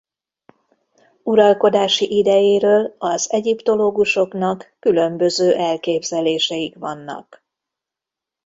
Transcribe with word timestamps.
Uralkodási 1.23 2.17
idejéről 2.17 2.95
az 2.97 3.31
egyiptológusoknak 3.31 4.75
különböző 4.79 5.53
elképzeléseik 5.55 6.75
vannak. 6.75 7.45